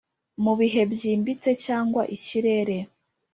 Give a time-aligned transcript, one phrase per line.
[0.43, 2.77] mubihe byimbitse cyangwa ikirere.